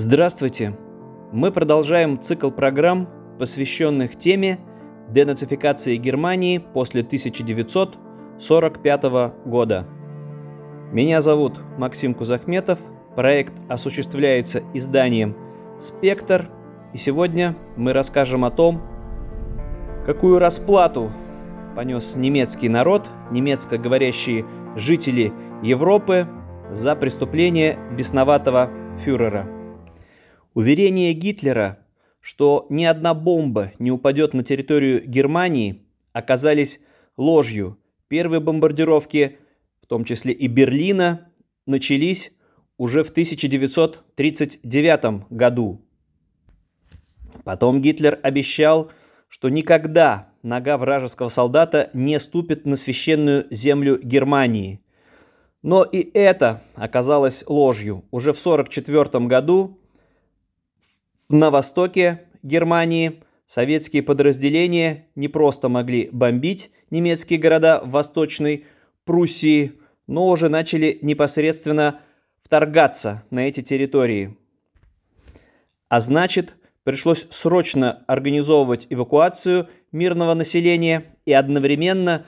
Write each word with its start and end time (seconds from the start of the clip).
Здравствуйте! 0.00 0.78
Мы 1.32 1.50
продолжаем 1.50 2.22
цикл 2.22 2.52
программ, 2.52 3.08
посвященных 3.40 4.16
теме 4.16 4.60
денацификации 5.08 5.96
Германии 5.96 6.58
после 6.58 7.00
1945 7.00 9.02
года. 9.44 9.88
Меня 10.92 11.20
зовут 11.20 11.60
Максим 11.78 12.14
Кузахметов, 12.14 12.78
проект 13.16 13.52
осуществляется 13.68 14.62
изданием 14.72 15.36
«Спектр», 15.80 16.48
и 16.92 16.96
сегодня 16.96 17.56
мы 17.76 17.92
расскажем 17.92 18.44
о 18.44 18.52
том, 18.52 18.80
какую 20.06 20.38
расплату 20.38 21.10
понес 21.74 22.14
немецкий 22.14 22.68
народ, 22.68 23.08
немецко 23.32 23.78
говорящие 23.78 24.46
жители 24.76 25.32
Европы 25.64 26.28
за 26.70 26.94
преступление 26.94 27.76
бесноватого 27.96 28.70
фюрера. 29.04 29.57
Уверение 30.58 31.12
Гитлера, 31.12 31.78
что 32.18 32.66
ни 32.68 32.84
одна 32.84 33.14
бомба 33.14 33.70
не 33.78 33.92
упадет 33.92 34.34
на 34.34 34.42
территорию 34.42 35.06
Германии, 35.06 35.84
оказались 36.12 36.80
ложью. 37.16 37.78
Первые 38.08 38.40
бомбардировки, 38.40 39.38
в 39.80 39.86
том 39.86 40.04
числе 40.04 40.32
и 40.32 40.48
Берлина, 40.48 41.30
начались 41.64 42.32
уже 42.76 43.04
в 43.04 43.10
1939 43.10 45.30
году. 45.30 45.80
Потом 47.44 47.80
Гитлер 47.80 48.18
обещал, 48.20 48.90
что 49.28 49.50
никогда 49.50 50.32
нога 50.42 50.76
вражеского 50.76 51.28
солдата 51.28 51.88
не 51.92 52.18
ступит 52.18 52.66
на 52.66 52.74
священную 52.74 53.46
землю 53.52 53.96
Германии. 54.02 54.80
Но 55.62 55.84
и 55.84 56.10
это 56.14 56.64
оказалось 56.74 57.44
ложью. 57.46 58.04
Уже 58.10 58.32
в 58.32 58.40
1944 58.44 59.26
году 59.26 59.78
на 61.28 61.50
востоке 61.50 62.22
Германии 62.42 63.22
советские 63.46 64.02
подразделения 64.02 65.08
не 65.14 65.28
просто 65.28 65.68
могли 65.68 66.08
бомбить 66.10 66.70
немецкие 66.90 67.38
города 67.38 67.80
в 67.84 67.90
Восточной 67.90 68.64
Пруссии, 69.04 69.72
но 70.06 70.28
уже 70.28 70.48
начали 70.48 70.98
непосредственно 71.02 72.00
вторгаться 72.42 73.24
на 73.30 73.46
эти 73.46 73.62
территории. 73.62 74.36
А 75.88 76.00
значит, 76.00 76.54
пришлось 76.84 77.26
срочно 77.30 78.04
организовывать 78.06 78.86
эвакуацию 78.88 79.68
мирного 79.92 80.34
населения 80.34 81.16
и 81.26 81.32
одновременно 81.32 82.24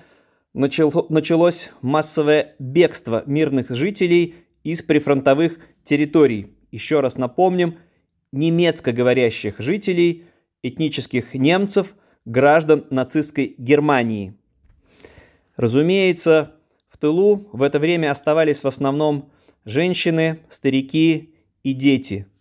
началось 0.53 1.71
массовое 1.81 2.55
бегство 2.59 3.23
мирных 3.27 3.71
жителей 3.71 4.35
из 4.63 4.83
прифронтовых 4.83 5.59
территорий. 5.85 6.57
Еще 6.71 7.01
раз 7.01 7.17
напомним, 7.17 7.79
немецко 8.33 8.93
говорящих 8.93 9.59
жителей, 9.59 10.25
этнических 10.63 11.35
немцев, 11.35 11.95
граждан 12.25 12.87
нацистской 12.91 13.55
Германии. 13.59 14.35
Разумеется, 15.57 16.55
в 16.89 16.99
тылу 16.99 17.49
в 17.53 17.63
это 17.63 17.79
время 17.79 18.11
оставались 18.11 18.63
в 18.63 18.67
основном 18.67 19.31
женщины, 19.65 20.41
старики 20.49 21.35
и 21.63 21.73
дети– 21.73 22.27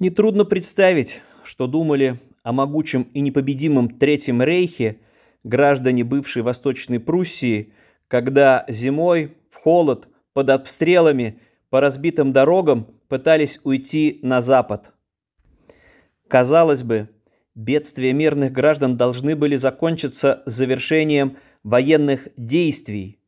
Нетрудно 0.00 0.44
представить, 0.44 1.22
что 1.44 1.68
думали 1.68 2.18
о 2.42 2.52
могучем 2.52 3.02
и 3.14 3.20
непобедимом 3.20 3.88
Третьем 3.88 4.42
Рейхе 4.42 4.98
граждане 5.44 6.02
бывшей 6.02 6.42
Восточной 6.42 6.98
Пруссии, 6.98 7.72
когда 8.08 8.64
зимой 8.68 9.36
в 9.50 9.56
холод 9.56 10.08
под 10.32 10.50
обстрелами 10.50 11.38
по 11.74 11.80
разбитым 11.80 12.32
дорогам 12.32 12.86
пытались 13.08 13.58
уйти 13.64 14.20
на 14.22 14.40
запад. 14.42 14.92
Казалось 16.28 16.84
бы, 16.84 17.08
бедствия 17.56 18.12
мирных 18.12 18.52
граждан 18.52 18.96
должны 18.96 19.34
были 19.34 19.56
закончиться 19.56 20.44
завершением 20.46 21.36
военных 21.64 22.28
действий. 22.36 23.18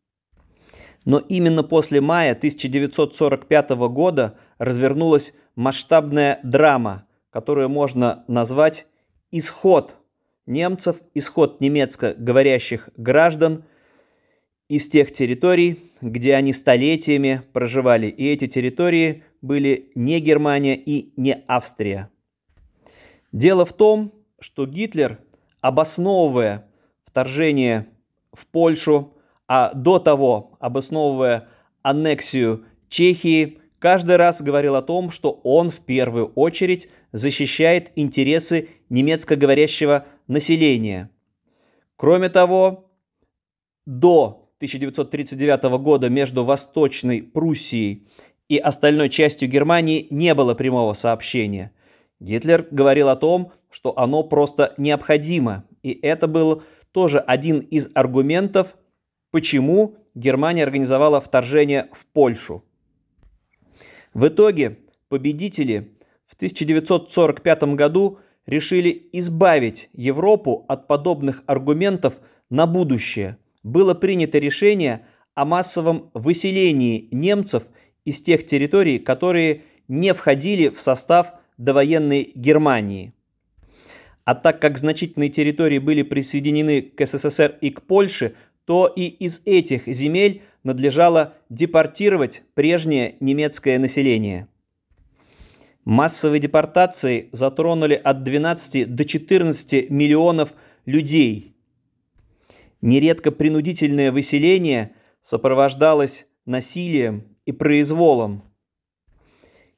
Но 1.04 1.19
именно 1.19 1.65
после 1.65 2.00
мая 2.00 2.34
1945 2.34 3.70
года 3.91 4.38
развернулась 4.59 5.34
масштабная 5.56 6.38
драма, 6.44 7.04
которую 7.31 7.69
можно 7.69 8.22
назвать 8.28 8.87
«Исход 9.32 9.97
немцев», 10.47 10.99
«Исход 11.15 11.60
немецко 11.60 12.15
говорящих 12.16 12.91
граждан» 12.97 13.65
из 14.69 14.88
тех 14.88 15.12
территорий, 15.12 15.93
где 16.00 16.34
они 16.34 16.53
столетиями 16.53 17.43
проживали. 17.53 18.06
И 18.06 18.27
эти 18.27 18.47
территории 18.47 19.22
были 19.41 19.91
не 19.94 20.21
Германия 20.21 20.77
и 20.77 21.12
не 21.16 21.44
Австрия. 21.47 22.10
Дело 23.32 23.65
в 23.65 23.72
том, 23.72 24.12
что 24.41 24.66
Гитлер, 24.66 25.21
обосновывая 25.60 26.69
вторжение 27.05 27.88
в 28.32 28.47
Польшу, 28.47 29.15
а 29.49 29.72
до 29.72 29.99
того 29.99 30.56
обосновывая 30.59 31.49
аннексию 31.82 32.65
Чехии, 32.88 33.59
каждый 33.78 34.16
раз 34.16 34.43
говорил 34.43 34.75
о 34.75 34.82
том, 34.82 35.10
что 35.10 35.41
он 35.44 35.71
в 35.71 35.81
первую 35.81 36.32
очередь 36.34 36.88
защищает 37.12 37.93
интересы 37.94 38.69
немецкоговорящего 38.88 40.06
населения. 40.26 41.10
Кроме 41.97 42.28
того, 42.28 42.91
до 43.87 44.45
1939 44.59 45.65
года 45.81 46.09
между 46.09 46.44
Восточной 46.44 47.22
Пруссией 47.22 48.06
и 48.49 48.56
остальной 48.56 49.11
частью 49.11 49.50
Германии 49.50 50.06
не 50.11 50.34
было 50.34 50.55
прямого 50.55 50.94
сообщения. 50.94 51.72
Гитлер 52.21 52.67
говорил 52.71 53.11
о 53.11 53.17
том, 53.17 53.53
что 53.71 53.99
оно 53.99 54.22
просто 54.22 54.72
необходимо, 54.78 55.65
и 55.83 55.93
это 55.93 56.27
был 56.27 56.62
тоже 56.93 57.19
один 57.19 57.59
из 57.59 57.91
аргументов, 57.94 58.69
почему 59.31 59.97
Германия 60.15 60.62
организовала 60.62 61.21
вторжение 61.21 61.91
в 61.93 62.06
Польшу. 62.06 62.65
В 64.15 64.28
итоге 64.28 64.78
победители 65.11 65.99
в 66.27 66.34
1945 66.37 67.75
году 67.75 68.21
решили 68.47 69.11
избавить 69.12 69.91
Европу 69.93 70.65
от 70.69 70.87
подобных 70.87 71.43
аргументов 71.44 72.15
на 72.49 72.67
будущее. 72.67 73.37
Было 73.66 73.94
принято 73.94 74.38
решение 74.38 75.06
о 75.34 75.44
массовом 75.44 76.12
выселении 76.15 77.09
немцев 77.10 77.65
из 78.04 78.21
тех 78.21 78.47
территорий, 78.47 79.00
которые 79.00 79.62
не 79.88 80.15
входили 80.15 80.69
в 80.69 80.81
состав 80.81 81.32
довоенной 81.59 82.31
Германии. 82.37 83.12
А 84.25 84.37
так 84.37 84.60
как 84.60 84.78
значительные 84.78 85.31
территории 85.31 85.81
были 85.81 86.03
присоединены 86.03 86.81
к 86.81 87.05
СССР 87.05 87.59
и 87.60 87.71
к 87.71 87.82
Польше, 87.82 88.37
то 88.66 88.87
и 88.87 89.06
из 89.06 89.43
этих 89.44 89.88
земель 89.88 90.43
надлежало 90.62 91.34
депортировать 91.49 92.44
прежнее 92.55 93.16
немецкое 93.19 93.81
население. 93.81 94.47
Массовые 95.84 96.38
депортации 96.38 97.31
затронули 97.32 97.94
от 97.94 98.22
12 98.22 98.94
до 98.94 99.05
14 99.05 99.91
миллионов 99.91 100.55
людей. 100.84 101.56
Нередко 102.86 103.32
принудительное 103.32 104.12
выселение 104.12 104.92
сопровождалось 105.20 106.24
насилием 106.44 107.36
и 107.44 107.50
произволом. 107.50 108.44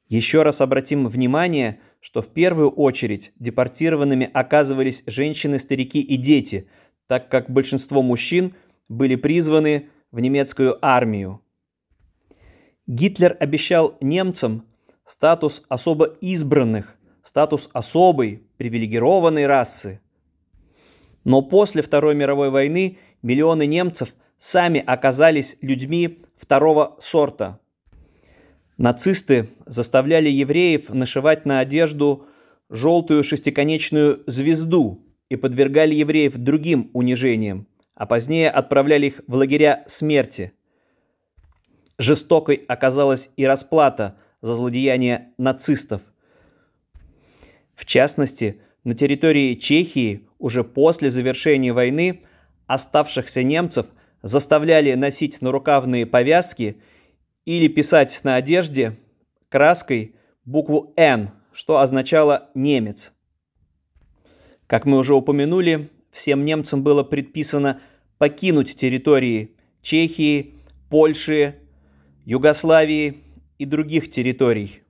Еще 0.07 0.43
раз 0.43 0.61
обратим 0.61 1.07
внимание, 1.07 1.79
что 2.01 2.21
в 2.21 2.27
первую 2.27 2.69
очередь 2.69 3.31
депортированными 3.39 4.29
оказывались 4.31 5.01
женщины, 5.07 5.57
старики 5.57 5.99
и 5.99 6.17
дети, 6.17 6.69
так 7.07 7.29
как 7.29 7.49
большинство 7.49 8.03
мужчин 8.03 8.53
были 8.89 9.15
призваны 9.15 9.89
в 10.11 10.19
немецкую 10.19 10.77
армию. 10.79 11.41
Гитлер 12.85 13.35
обещал 13.39 13.97
немцам 14.01 14.67
статус 15.03 15.63
особо 15.67 16.15
избранных, 16.21 16.95
статус 17.23 17.71
особой 17.73 18.43
привилегированной 18.57 19.47
расы. 19.47 19.99
Но 21.23 21.41
после 21.41 21.81
Второй 21.81 22.15
мировой 22.15 22.49
войны 22.49 22.97
миллионы 23.21 23.67
немцев 23.67 24.13
сами 24.37 24.83
оказались 24.85 25.57
людьми 25.61 26.23
второго 26.37 26.97
сорта. 26.99 27.59
Нацисты 28.77 29.49
заставляли 29.65 30.29
евреев 30.29 30.89
нашивать 30.89 31.45
на 31.45 31.59
одежду 31.59 32.25
желтую 32.69 33.23
шестиконечную 33.23 34.23
звезду 34.27 35.03
и 35.27 35.35
подвергали 35.35 35.93
евреев 35.95 36.37
другим 36.37 36.89
унижениям 36.93 37.67
а 37.99 38.05
позднее 38.05 38.49
отправляли 38.49 39.07
их 39.07 39.21
в 39.27 39.35
лагеря 39.35 39.83
смерти. 39.87 40.53
Жестокой 41.97 42.55
оказалась 42.55 43.29
и 43.35 43.45
расплата 43.45 44.15
за 44.41 44.55
злодеяния 44.55 45.33
нацистов. 45.37 46.01
В 47.75 47.85
частности, 47.85 48.61
на 48.83 48.95
территории 48.95 49.55
Чехии 49.55 50.27
уже 50.37 50.63
после 50.63 51.11
завершения 51.11 51.73
войны 51.73 52.21
оставшихся 52.67 53.43
немцев 53.43 53.87
заставляли 54.21 54.93
носить 54.93 55.41
нарукавные 55.41 56.05
повязки 56.05 56.81
или 57.45 57.67
писать 57.67 58.19
на 58.23 58.35
одежде 58.35 58.97
краской 59.49 60.15
букву 60.45 60.93
«Н», 60.95 61.31
что 61.51 61.79
означало 61.79 62.49
«немец». 62.53 63.11
Как 64.67 64.85
мы 64.85 64.99
уже 64.99 65.15
упомянули, 65.15 65.89
всем 66.11 66.45
немцам 66.45 66.83
было 66.83 67.03
предписано 67.03 67.81
покинуть 68.19 68.75
территории 68.75 69.55
Чехии, 69.81 70.53
Польши, 70.89 71.55
Югославии 72.25 73.23
и 73.57 73.65
других 73.65 74.11
территорий. 74.11 74.81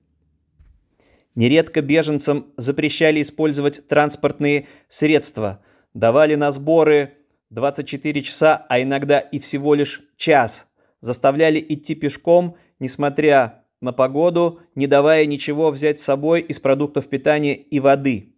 Нередко 1.40 1.82
беженцам 1.82 2.48
запрещали 2.58 3.22
использовать 3.22 3.88
транспортные 3.88 4.68
средства, 4.90 5.64
давали 5.94 6.36
на 6.36 6.52
сборы 6.52 7.14
24 7.50 8.24
часа, 8.24 8.66
а 8.68 8.82
иногда 8.82 9.20
и 9.20 9.40
всего 9.40 9.74
лишь 9.74 10.04
час, 10.18 10.68
заставляли 11.00 11.66
идти 11.70 11.96
пешком, 11.96 12.58
несмотря 12.80 13.64
на 13.80 13.94
погоду, 13.94 14.60
не 14.76 14.86
давая 14.86 15.26
ничего 15.28 15.72
взять 15.72 16.02
с 16.02 16.04
собой 16.04 16.42
из 16.42 16.60
продуктов 16.60 17.08
питания 17.08 17.56
и 17.56 17.80
воды. 17.80 18.36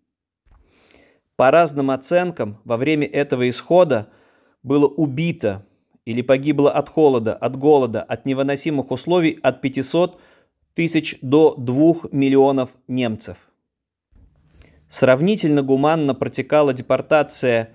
По 1.36 1.50
разным 1.50 1.89
оценкам, 1.89 2.62
во 2.65 2.77
время 2.77 3.07
этого 3.07 3.50
исхода 3.50 4.09
было 4.62 4.86
убито 4.86 5.65
или 6.06 6.21
погибло 6.21 6.69
от 6.69 6.88
холода, 6.89 7.33
от 7.33 7.57
голода, 7.57 8.04
от 8.04 8.27
невыносимых 8.27 8.92
условий 8.92 9.39
от 9.42 9.59
500 9.59 10.21
тысяч 10.73 11.18
до 11.21 11.56
2 11.56 12.09
миллионов 12.12 12.71
немцев. 12.88 13.38
Сравнительно 14.88 15.62
гуманно 15.62 16.13
протекала 16.13 16.73
депортация 16.73 17.73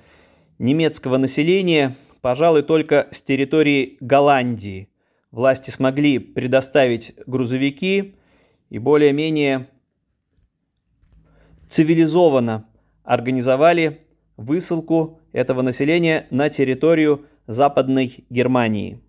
немецкого 0.58 1.16
населения, 1.16 1.96
пожалуй, 2.20 2.62
только 2.62 3.08
с 3.12 3.22
территории 3.22 3.96
Голландии. 4.00 4.90
Власти 5.31 5.70
смогли 5.70 6.19
предоставить 6.19 7.14
грузовики 7.26 8.16
и 8.69 8.78
более-менее 8.78 9.69
цивилизованно 11.69 12.69
организовали 13.02 14.06
высылку 14.37 15.20
этого 15.32 15.62
населения 15.62 16.26
на 16.31 16.50
территорию 16.50 17.26
Западной 17.46 18.25
Германии. 18.28 19.00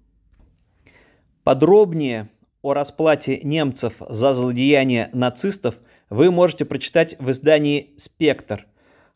Подробнее 1.44 2.30
о 2.62 2.74
расплате 2.74 3.40
немцев 3.44 3.94
за 4.10 4.34
злодеяния 4.34 5.10
нацистов 5.14 5.76
вы 6.10 6.32
можете 6.32 6.66
прочитать 6.66 7.16
в 7.20 7.32
издании 7.32 7.94
«Спектр», 7.98 8.68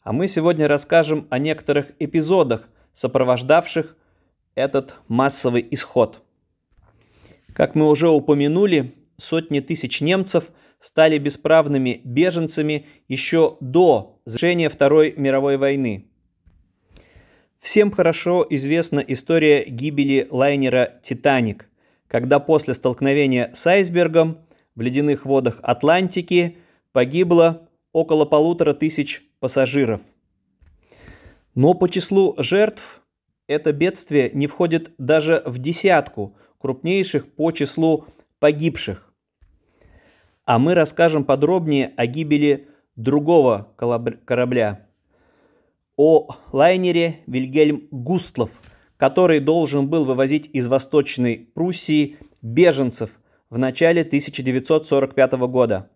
а 0.04 0.14
мы 0.14 0.28
сегодня 0.28 0.68
расскажем 0.68 1.28
о 1.30 1.40
некоторых 1.40 1.92
эпизодах, 2.00 2.68
сопровождавших 2.94 3.96
этот 4.56 4.96
массовый 5.08 5.66
исход. 5.72 6.24
Как 7.54 7.76
мы 7.76 7.90
уже 7.90 8.10
упомянули, 8.10 8.96
сотни 9.18 9.60
тысяч 9.60 10.02
немцев 10.02 10.46
стали 10.80 11.18
бесправными 11.18 12.02
беженцами 12.04 12.88
еще 13.08 13.58
до 13.60 14.20
завершения 14.26 14.70
Второй 14.70 15.14
мировой 15.16 15.58
войны. 15.58 16.08
Всем 17.60 17.92
хорошо 17.92 18.46
известна 18.50 19.00
история 19.00 19.64
гибели 19.66 20.28
лайнера 20.32 21.00
«Титаник», 21.04 21.70
когда 22.12 22.42
после 22.42 22.74
столкновения 22.74 23.54
с 23.56 23.66
айсбергом 23.66 24.40
в 24.76 24.82
ледяных 24.82 25.26
водах 25.26 25.60
Атлантики 25.64 26.58
погибло 26.92 27.70
около 27.94 28.26
полутора 28.26 28.74
тысяч 28.74 29.24
пассажиров. 29.40 30.02
Но 31.56 31.74
по 31.74 31.88
числу 31.88 32.36
жертв 32.38 33.02
это 33.48 33.72
бедствие 33.72 34.30
не 34.34 34.48
входит 34.48 34.92
даже 34.98 35.42
в 35.46 35.58
десятку 35.58 36.36
крупнейших 36.58 37.34
по 37.34 37.54
числу 37.54 38.04
погибших. 38.40 39.10
А 40.44 40.60
мы 40.60 40.74
расскажем 40.74 41.24
подробнее 41.24 41.94
о 41.96 42.08
гибели 42.08 42.68
другого 42.98 43.74
корабля, 44.26 44.86
о 45.96 46.28
лайнере 46.52 47.22
Вильгельм 47.26 47.88
Густлов, 47.90 48.52
который 49.02 49.40
должен 49.40 49.88
был 49.88 50.06
вывозить 50.06 50.48
из 50.54 50.68
Восточной 50.68 51.50
Пруссии 51.56 52.18
беженцев 52.44 53.10
в 53.50 53.58
начале 53.58 54.04
1945 54.04 55.32
года. 55.50 55.90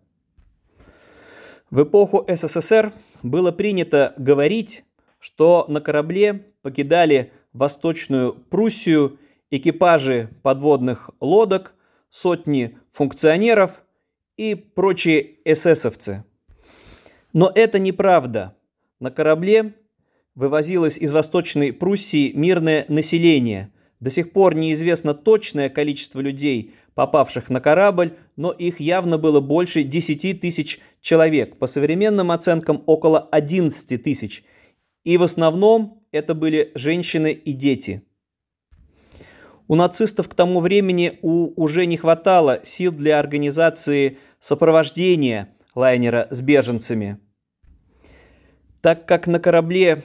В 1.70 1.84
эпоху 1.84 2.26
СССР 2.26 2.92
было 3.22 3.52
принято 3.52 4.12
говорить, 4.16 4.84
что 5.20 5.66
на 5.68 5.80
корабле 5.80 6.46
покидали 6.62 7.32
Восточную 7.52 8.32
Пруссию 8.34 9.20
экипажи 9.52 10.28
подводных 10.42 11.10
лодок, 11.20 11.76
сотни 12.10 12.76
функционеров 12.90 13.70
и 14.36 14.56
прочие 14.56 15.36
эсэсовцы. 15.44 16.24
Но 17.32 17.52
это 17.54 17.78
неправда. 17.78 18.56
На 18.98 19.12
корабле 19.12 19.74
вывозилось 20.36 20.98
из 20.98 21.10
Восточной 21.10 21.72
Пруссии 21.72 22.30
мирное 22.32 22.84
население. 22.88 23.72
До 23.98 24.10
сих 24.10 24.32
пор 24.32 24.54
неизвестно 24.54 25.14
точное 25.14 25.70
количество 25.70 26.20
людей, 26.20 26.74
попавших 26.94 27.48
на 27.48 27.60
корабль, 27.60 28.14
но 28.36 28.52
их 28.52 28.78
явно 28.78 29.18
было 29.18 29.40
больше 29.40 29.82
10 29.82 30.40
тысяч 30.40 30.78
человек, 31.00 31.56
по 31.56 31.66
современным 31.66 32.30
оценкам 32.30 32.82
около 32.86 33.18
11 33.18 34.02
тысяч. 34.02 34.44
И 35.04 35.16
в 35.16 35.22
основном 35.22 36.02
это 36.12 36.34
были 36.34 36.72
женщины 36.74 37.32
и 37.32 37.52
дети. 37.52 38.02
У 39.68 39.74
нацистов 39.74 40.28
к 40.28 40.34
тому 40.34 40.60
времени 40.60 41.18
у, 41.22 41.60
уже 41.60 41.86
не 41.86 41.96
хватало 41.96 42.60
сил 42.64 42.92
для 42.92 43.18
организации 43.18 44.18
сопровождения 44.38 45.48
лайнера 45.74 46.28
с 46.30 46.40
беженцами. 46.40 47.18
Так 48.80 49.06
как 49.06 49.26
на 49.26 49.40
корабле 49.40 50.04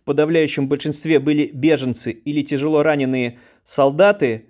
в 0.00 0.04
подавляющем 0.04 0.66
большинстве 0.66 1.18
были 1.18 1.50
беженцы 1.52 2.10
или 2.10 2.42
тяжело 2.42 2.82
раненые 2.82 3.38
солдаты, 3.64 4.46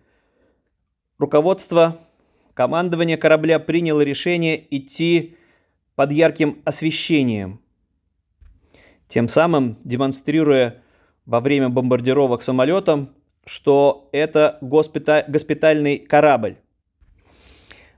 руководство, 1.19 1.99
командование 2.55 3.17
корабля 3.17 3.59
приняло 3.59 4.01
решение 4.01 4.65
идти 4.77 5.37
под 5.97 6.13
ярким 6.13 6.63
освещением, 6.65 7.61
тем 9.09 9.27
самым 9.27 9.79
демонстрируя 9.83 10.83
во 11.27 11.41
время 11.41 11.69
бомбардировок 11.69 12.43
самолетом, 12.43 13.11
что 13.45 14.09
это 14.13 14.59
госпиталь, 14.61 15.25
госпитальный 15.27 15.99
корабль. 15.99 16.59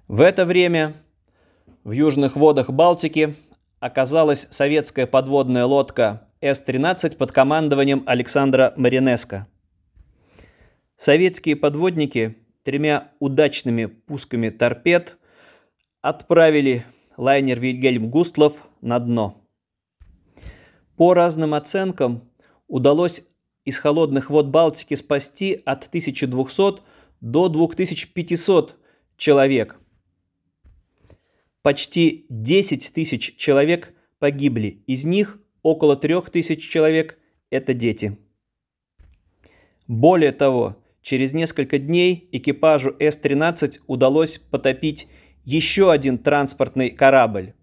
В 0.08 0.22
это 0.22 0.46
время 0.46 0.94
в 1.84 1.90
южных 1.90 2.34
водах 2.34 2.70
Балтики 2.70 3.36
оказалась 3.78 4.46
советская 4.50 5.06
подводная 5.06 5.66
лодка 5.66 6.28
С-13 6.42 7.16
под 7.16 7.32
командованием 7.32 8.02
Александра 8.04 8.74
Маринеско. 8.76 9.46
Советские 10.96 11.56
подводники 11.56 12.36
тремя 12.64 13.12
удачными 13.20 13.86
пусками 13.86 14.50
торпед 14.50 15.16
отправили 16.00 16.84
лайнер 17.16 17.60
Вильгельм 17.60 18.10
Густлов 18.10 18.54
на 18.80 18.98
дно. 18.98 19.42
По 20.96 21.14
разным 21.14 21.54
оценкам 21.54 22.28
удалось 22.66 23.24
из 23.64 23.78
холодных 23.78 24.28
вод 24.28 24.48
Балтики 24.48 24.94
спасти 24.94 25.62
от 25.64 25.86
1200 25.86 26.82
до 27.20 27.48
2500 27.48 28.76
человек– 29.16 29.78
почти 31.62 32.26
10 32.28 32.92
тысяч 32.92 33.36
человек 33.36 33.94
погибли, 34.18 34.82
из 34.86 35.04
них 35.04 35.38
около 35.62 35.96
3 35.96 36.22
тысяч 36.32 36.68
человек– 36.68 37.18
это 37.50 37.74
дети. 37.74 38.18
Более 39.86 40.32
того, 40.32 40.76
через 41.02 41.32
несколько 41.32 41.78
дней 41.78 42.28
экипажу 42.32 42.94
С-13 42.98 43.80
удалось 43.86 44.38
потопить 44.38 45.08
еще 45.44 45.90
один 45.90 46.18
транспортный 46.18 46.90
корабль. 46.90 47.54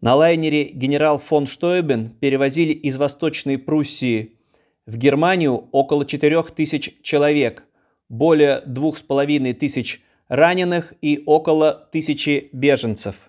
На 0.00 0.14
лайнере 0.14 0.70
генерал 0.70 1.18
фон 1.18 1.46
Штойбен 1.46 2.10
перевозили 2.10 2.72
из 2.72 2.96
Восточной 2.96 3.58
Пруссии 3.58 4.38
в 4.86 4.96
Германию 4.96 5.68
около 5.72 6.06
4 6.06 6.42
тысяч 6.44 6.96
человек, 7.02 7.64
более 8.08 8.62
2,5 8.64 9.52
тысяч 9.54 10.02
раненых 10.28 10.94
и 11.02 11.22
около 11.26 11.88
тысячи 11.92 12.48
беженцев. 12.52 13.27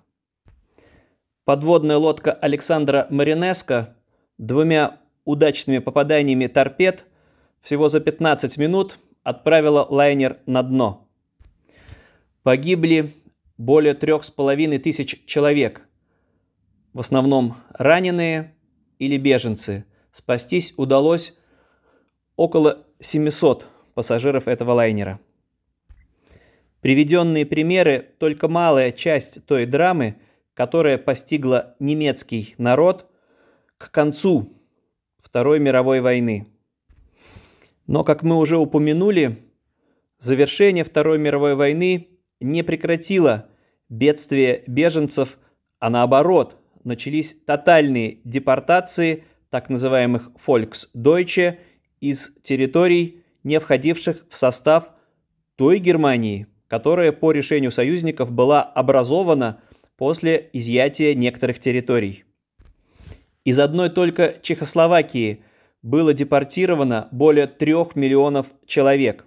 Подводная 1.49 1.97
лодка 1.97 2.31
Александра 2.31 3.07
Маринеско 3.09 3.95
двумя 4.37 4.99
удачными 5.25 5.79
попаданиями 5.79 6.45
торпед 6.45 7.05
всего 7.61 7.89
за 7.89 8.01
15 8.01 8.55
минут 8.57 8.99
отправила 9.23 9.83
лайнер 9.89 10.37
на 10.45 10.61
дно. 10.61 11.09
Погибли 12.43 13.15
более 13.57 13.95
трех 13.95 14.25
с 14.25 14.29
половиной 14.29 14.77
тысяч 14.77 15.25
человек, 15.25 15.81
в 16.93 16.99
основном 16.99 17.55
раненые 17.71 18.53
или 18.99 19.17
беженцы. 19.17 19.85
Спастись 20.11 20.75
удалось 20.77 21.35
около 22.35 22.85
700 22.99 23.65
пассажиров 23.95 24.47
этого 24.47 24.73
лайнера. 24.73 25.19
Приведенные 26.81 27.47
примеры– 27.47 28.07
только 28.19 28.47
малая 28.47 28.91
часть 28.91 29.43
той 29.47 29.65
драмы, 29.65 30.19
которая 30.59 30.97
постигла 30.97 31.77
немецкий 31.79 32.53
народ 32.57 33.09
к 33.77 33.91
концу 33.91 34.57
Второй 35.17 35.57
мировой 35.57 36.01
войны. 36.01 36.47
Но, 37.87 38.03
как 38.03 38.23
мы 38.23 38.35
уже 38.35 38.57
упомянули, 38.57 39.37
завершение 40.17 40.83
Второй 40.83 41.17
мировой 41.17 41.55
войны 41.55 42.09
не 42.41 42.61
прекратило 42.63 43.47
бедствие 43.87 44.65
беженцев, 44.67 45.37
а 45.79 45.89
наоборот, 45.89 46.57
начались 46.83 47.37
тотальные 47.45 48.17
депортации 48.25 49.23
так 49.49 49.69
называемых 49.69 50.29
Volksdeutsche 50.45 51.59
из 52.01 52.33
территорий, 52.43 53.23
не 53.45 53.61
входивших 53.61 54.25
в 54.29 54.35
состав 54.35 54.89
той 55.55 55.79
Германии, 55.79 56.47
которая 56.67 57.13
по 57.13 57.31
решению 57.31 57.71
союзников 57.71 58.33
была 58.33 58.61
образована 58.61 59.61
после 59.99 60.49
изъятия 60.53 61.13
некоторых 61.13 61.59
территорий. 61.59 62.23
Из 63.43 63.59
одной 63.59 63.89
только 63.89 64.37
Чехословакии 64.41 65.43
было 65.81 66.13
депортировано 66.13 67.09
более 67.11 67.47
трех 67.47 67.97
миллионов 67.97 68.47
человек. 68.65 69.25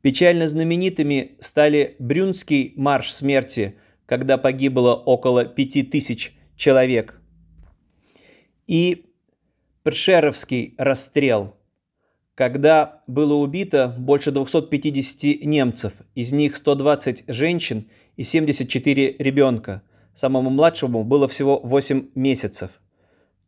Печально 0.00 0.46
знаменитыми 0.46 1.32
стали 1.40 1.96
Брюнский 1.98 2.72
марш 2.76 3.12
смерти, 3.12 3.74
когда 4.06 4.38
погибло 4.38 4.94
около 4.94 5.44
пяти 5.44 5.82
тысяч 5.82 6.34
человек, 6.56 7.20
и 8.68 9.06
Пршеровский 9.82 10.76
расстрел, 10.78 11.56
когда 12.36 13.02
было 13.08 13.34
убито 13.34 13.92
больше 13.98 14.30
250 14.30 15.44
немцев, 15.44 15.94
из 16.14 16.30
них 16.30 16.54
120 16.54 17.24
женщин 17.26 17.88
и 18.16 18.24
74 18.24 19.16
ребенка. 19.18 19.82
Самому 20.16 20.50
младшему 20.50 21.04
было 21.04 21.28
всего 21.28 21.60
8 21.60 22.10
месяцев. 22.14 22.70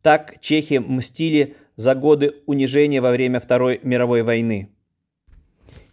Так 0.01 0.39
чехи 0.41 0.75
мстили 0.75 1.55
за 1.75 1.95
годы 1.95 2.35
унижения 2.45 3.01
во 3.01 3.11
время 3.11 3.39
Второй 3.39 3.79
мировой 3.83 4.23
войны. 4.23 4.69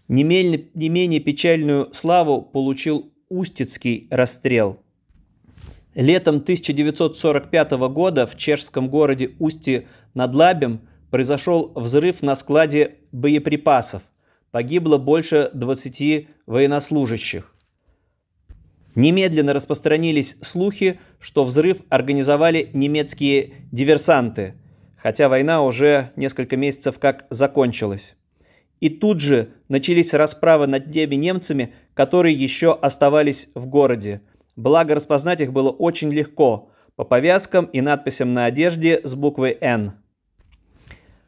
Не 0.09 0.25
менее, 0.25 0.69
не 0.75 0.88
менее 0.88 1.21
печальную 1.21 1.93
славу 1.95 2.43
получил 2.43 3.12
Устицкий 3.29 4.09
расстрел. 4.11 4.83
Летом 5.95 6.37
1945 6.37 7.71
года 7.88 8.26
в 8.26 8.37
чешском 8.37 8.88
городе 8.88 9.33
Усти 9.38 9.87
над 10.14 10.35
Лабем 10.35 10.81
произошел 11.11 11.73
взрыв 11.75 12.23
на 12.23 12.37
складе 12.37 12.97
боеприпасов. 13.12 14.02
Погибло 14.50 14.99
больше 14.99 15.50
20 15.55 16.29
военнослужащих. 16.47 17.52
Немедленно 18.95 19.55
распространились 19.55 20.37
слухи, 20.43 21.01
что 21.19 21.45
взрыв 21.45 21.79
организовали 21.89 22.69
немецкие 22.75 23.55
диверсанты, 23.73 24.55
хотя 24.97 25.29
война 25.29 25.63
уже 25.63 26.13
несколько 26.17 26.57
месяцев 26.57 26.99
как 26.99 27.27
закончилась. 27.31 28.15
И 28.81 28.91
тут 28.91 29.21
же 29.21 29.51
начались 29.69 30.13
расправы 30.13 30.67
над 30.67 30.93
теми 30.93 31.15
немцами, 31.15 31.75
которые 31.95 32.35
еще 32.35 32.75
оставались 32.75 33.49
в 33.55 33.67
городе. 33.67 34.23
Благо 34.57 34.95
распознать 34.95 35.41
их 35.41 35.53
было 35.53 35.71
очень 35.71 36.13
легко 36.13 36.71
по 36.97 37.05
повязкам 37.05 37.65
и 37.67 37.81
надписям 37.81 38.35
на 38.35 38.45
одежде 38.45 39.01
с 39.03 39.15
буквой 39.15 39.57
«Н». 39.61 39.93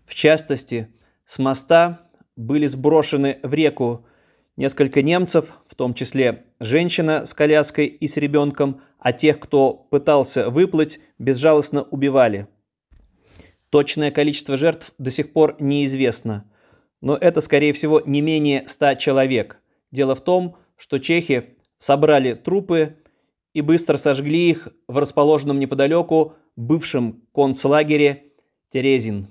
В 0.04 0.14
частности, 0.14 0.88
с 1.24 1.38
моста 1.38 2.00
были 2.36 2.66
сброшены 2.66 3.38
в 3.42 3.54
реку 3.54 4.04
несколько 4.56 5.02
немцев, 5.02 5.46
в 5.68 5.74
том 5.74 5.94
числе 5.94 6.44
женщина 6.60 7.26
с 7.26 7.34
коляской 7.34 7.86
и 7.86 8.08
с 8.08 8.16
ребенком, 8.16 8.80
а 8.98 9.12
тех, 9.12 9.40
кто 9.40 9.72
пытался 9.72 10.50
выплыть, 10.50 11.00
безжалостно 11.18 11.82
убивали. 11.82 12.46
Точное 13.70 14.10
количество 14.10 14.56
жертв 14.56 14.92
до 14.98 15.10
сих 15.10 15.32
пор 15.32 15.56
неизвестно, 15.58 16.50
но 17.00 17.16
это, 17.16 17.40
скорее 17.40 17.72
всего, 17.72 18.00
не 18.00 18.20
менее 18.20 18.66
100 18.66 18.94
человек. 18.94 19.60
Дело 19.90 20.14
в 20.14 20.22
том, 20.22 20.56
что 20.76 20.98
чехи 20.98 21.56
собрали 21.78 22.34
трупы 22.34 22.96
и 23.52 23.60
быстро 23.60 23.96
сожгли 23.96 24.50
их 24.50 24.68
в 24.88 24.98
расположенном 24.98 25.58
неподалеку 25.58 26.34
бывшем 26.56 27.22
концлагере 27.34 28.32
Терезин. 28.72 29.28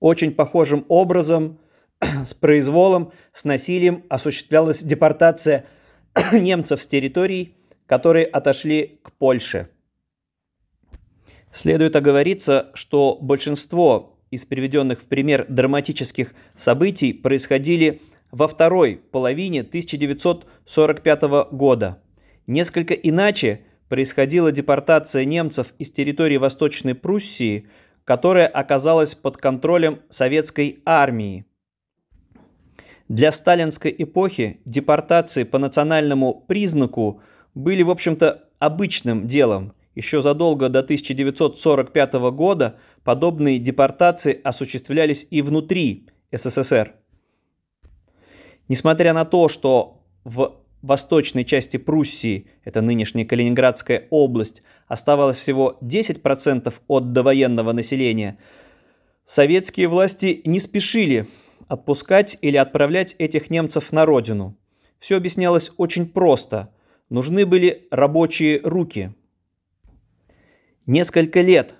Очень 0.00 0.32
похожим 0.32 0.84
образом, 0.88 1.58
с 2.24 2.34
произволом, 2.34 3.12
с 3.32 3.44
насилием 3.44 4.04
осуществлялась 4.08 4.82
депортация 4.82 5.66
немцев 6.32 6.82
с 6.82 6.86
территорий, 6.86 7.56
которые 7.86 8.26
отошли 8.26 9.00
к 9.02 9.12
Польше. 9.12 9.68
Следует 11.52 11.96
оговориться, 11.96 12.70
что 12.74 13.18
большинство 13.20 14.18
из 14.30 14.44
приведенных 14.44 15.00
в 15.00 15.04
пример 15.06 15.46
драматических 15.48 16.34
событий 16.56 17.12
происходили 17.12 18.02
во 18.30 18.46
второй 18.46 18.96
половине 18.96 19.62
1945 19.62 21.22
года. 21.50 22.02
Несколько 22.46 22.92
иначе 22.92 23.62
происходила 23.88 24.52
депортация 24.52 25.24
немцев 25.24 25.68
из 25.78 25.90
территории 25.90 26.36
Восточной 26.36 26.94
Пруссии– 26.94 27.68
которая 28.08 28.46
оказалась 28.46 29.14
под 29.14 29.36
контролем 29.36 30.00
советской 30.08 30.80
армии. 30.86 31.44
Для 33.08 33.32
сталинской 33.32 33.94
эпохи 33.96 34.60
депортации 34.66 35.44
по 35.44 35.58
национальному 35.58 36.44
признаку 36.46 37.22
были, 37.54 37.82
в 37.82 37.90
общем-то, 37.90 38.44
обычным 38.58 39.26
делом. 39.26 39.72
Еще 39.94 40.20
задолго 40.20 40.68
до 40.68 40.80
1945 40.80 42.12
года 42.30 42.76
подобные 43.04 43.58
депортации 43.58 44.38
осуществлялись 44.44 45.26
и 45.30 45.40
внутри 45.40 46.08
СССР. 46.30 46.94
Несмотря 48.68 49.14
на 49.14 49.24
то, 49.24 49.48
что 49.48 50.02
в 50.24 50.60
восточной 50.82 51.44
части 51.44 51.78
Пруссии, 51.78 52.48
это 52.62 52.82
нынешняя 52.82 53.24
Калининградская 53.24 54.06
область, 54.10 54.62
оставалось 54.86 55.38
всего 55.38 55.78
10% 55.80 56.74
от 56.86 57.12
довоенного 57.12 57.72
населения, 57.72 58.38
советские 59.26 59.88
власти 59.88 60.42
не 60.44 60.60
спешили 60.60 61.26
отпускать 61.68 62.36
или 62.40 62.56
отправлять 62.56 63.14
этих 63.18 63.50
немцев 63.50 63.92
на 63.92 64.04
родину. 64.04 64.56
Все 64.98 65.16
объяснялось 65.16 65.70
очень 65.76 66.08
просто. 66.08 66.74
Нужны 67.10 67.46
были 67.46 67.86
рабочие 67.90 68.60
руки. 68.62 69.14
Несколько 70.86 71.40
лет 71.40 71.74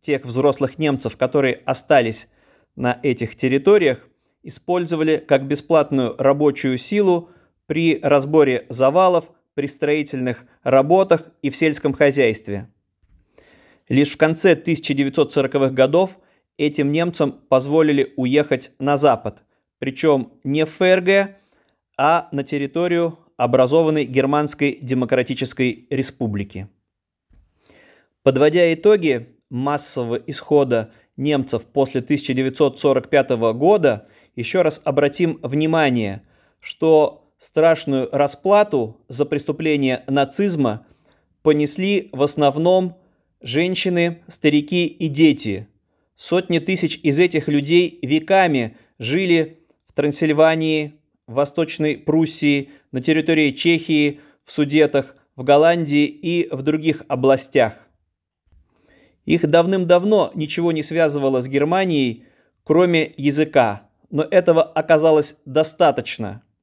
тех 0.00 0.24
взрослых 0.24 0.78
немцев, 0.78 1.16
которые 1.16 1.62
остались 1.64 2.28
на 2.76 3.00
этих 3.02 3.36
территориях, 3.36 4.06
использовали 4.42 5.16
как 5.16 5.46
бесплатную 5.46 6.14
рабочую 6.18 6.76
силу 6.78 7.30
при 7.66 7.98
разборе 8.00 8.66
завалов, 8.68 9.30
при 9.54 9.66
строительных 9.66 10.44
работах 10.62 11.28
и 11.40 11.50
в 11.50 11.56
сельском 11.56 11.94
хозяйстве. 11.94 12.68
Лишь 13.88 14.10
в 14.10 14.16
конце 14.16 14.54
1940-х 14.54 15.70
годов 15.70 16.18
этим 16.58 16.92
немцам 16.92 17.32
позволили 17.48 18.12
уехать 18.16 18.72
на 18.78 18.96
запад, 18.96 19.42
причем 19.78 20.32
не 20.44 20.64
в 20.64 20.70
ФРГ, 20.70 21.36
а 21.96 22.28
на 22.32 22.44
территорию 22.44 23.18
образованной 23.36 24.04
Германской 24.04 24.78
Демократической 24.80 25.86
Республики. 25.90 26.68
Подводя 28.22 28.72
итоги 28.72 29.36
массового 29.50 30.16
исхода 30.16 30.92
немцев 31.16 31.66
после 31.66 32.00
1945 32.00 33.30
года, 33.54 34.08
еще 34.34 34.62
раз 34.62 34.80
обратим 34.84 35.38
внимание, 35.42 36.22
что 36.60 37.32
страшную 37.38 38.08
расплату 38.10 39.00
за 39.08 39.26
преступление 39.26 40.04
нацизма 40.06 40.86
понесли 41.42 42.08
в 42.12 42.22
основном 42.22 42.96
женщины, 43.42 44.22
старики 44.28 44.86
и 44.86 45.08
дети. 45.08 45.68
Сотни 46.16 46.58
тысяч 46.58 46.98
из 47.02 47.18
этих 47.18 47.48
людей 47.48 47.98
веками 48.02 48.76
жили 48.98 49.66
в 49.86 49.92
Трансильвании, 49.92 51.00
в 51.26 51.34
Восточной 51.34 51.96
Пруссии, 51.96 52.70
на 52.92 53.00
территории 53.00 53.50
Чехии, 53.50 54.20
в 54.44 54.52
Судетах, 54.52 55.16
в 55.36 55.42
Голландии 55.42 56.06
и 56.06 56.48
в 56.54 56.62
других 56.62 57.02
областях. 57.08 57.74
Их 59.24 59.48
давным-давно 59.48 60.30
ничего 60.34 60.70
не 60.70 60.82
связывало 60.82 61.40
с 61.40 61.48
Германией, 61.48 62.24
кроме 62.62 63.12
языка, 63.16 63.88
но 64.10 64.22
этого 64.22 64.62
оказалось 64.62 65.36
достаточно– 65.44 66.42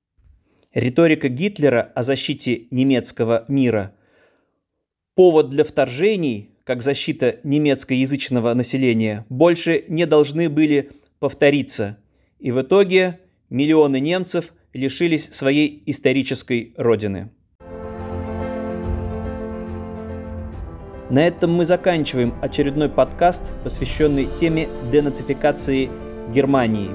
Риторика 0.74 1.28
Гитлера 1.28 1.92
о 1.96 2.04
защите 2.04 2.68
немецкого 2.72 3.44
мира– 3.50 3.94
повод 5.16 5.50
для 5.50 5.66
вторжений, 5.66 6.51
как 6.64 6.82
защита 6.82 7.38
немецкоязычного 7.44 8.54
населения, 8.54 9.26
больше 9.30 9.84
не 9.88 10.06
должны 10.06 10.50
были 10.50 10.92
повториться. 11.20 11.98
И 12.40 12.52
в 12.52 12.62
итоге 12.62 13.20
миллионы 13.50 14.00
немцев 14.00 14.54
лишились 14.74 15.30
своей 15.32 15.84
исторической 15.86 16.74
родины. 16.78 17.30
На 21.10 21.28
этом 21.28 21.54
мы 21.54 21.66
заканчиваем 21.66 22.34
очередной 22.42 22.88
подкаст, 22.88 23.44
посвященный 23.66 24.30
теме 24.40 24.70
денацификации 24.94 25.90
Германии. 26.34 26.90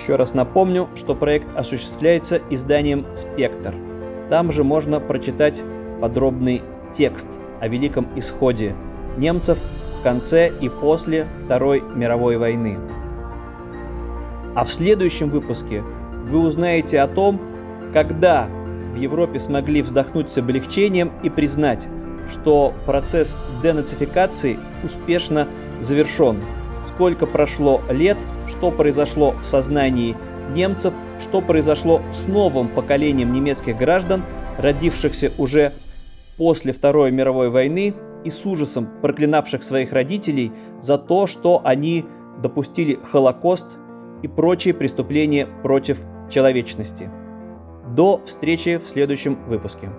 Еще 0.00 0.16
раз 0.16 0.32
напомню, 0.32 0.88
что 0.96 1.14
проект 1.14 1.46
осуществляется 1.54 2.40
изданием 2.48 3.04
«Спектр». 3.14 3.74
Там 4.30 4.52
же 4.52 4.64
можно 4.64 5.00
прочитать 5.00 5.62
подробный 6.00 6.62
текст 6.96 7.28
о 7.60 7.68
Великом 7.68 8.08
Исходе 8.16 8.74
немцев 9.16 9.58
в 10.00 10.02
конце 10.02 10.50
и 10.60 10.68
после 10.68 11.26
Второй 11.44 11.82
мировой 11.94 12.36
войны. 12.36 12.78
А 14.54 14.64
в 14.64 14.72
следующем 14.72 15.30
выпуске 15.30 15.82
вы 15.82 16.40
узнаете 16.40 17.00
о 17.00 17.08
том, 17.08 17.40
когда 17.92 18.48
в 18.92 18.96
Европе 18.96 19.38
смогли 19.38 19.82
вздохнуть 19.82 20.30
с 20.30 20.38
облегчением 20.38 21.12
и 21.22 21.30
признать, 21.30 21.86
что 22.30 22.74
процесс 22.86 23.36
денацификации 23.62 24.58
успешно 24.84 25.48
завершен. 25.80 26.40
Сколько 26.88 27.26
прошло 27.26 27.80
лет, 27.88 28.16
что 28.48 28.70
произошло 28.70 29.34
в 29.42 29.46
сознании 29.46 30.16
немцев, 30.54 30.92
что 31.20 31.40
произошло 31.40 32.02
с 32.12 32.26
новым 32.26 32.68
поколением 32.68 33.32
немецких 33.32 33.76
граждан, 33.76 34.22
родившихся 34.58 35.32
уже 35.38 35.72
после 36.40 36.72
Второй 36.72 37.10
мировой 37.10 37.50
войны 37.50 37.94
и 38.24 38.30
с 38.30 38.46
ужасом 38.46 38.88
проклинавших 39.02 39.62
своих 39.62 39.92
родителей 39.92 40.52
за 40.80 40.96
то, 40.96 41.26
что 41.26 41.60
они 41.62 42.06
допустили 42.42 42.98
Холокост 43.12 43.66
и 44.22 44.28
прочие 44.28 44.72
преступления 44.72 45.46
против 45.62 46.00
человечности. 46.30 47.10
До 47.94 48.22
встречи 48.24 48.78
в 48.78 48.88
следующем 48.88 49.36
выпуске. 49.48 49.90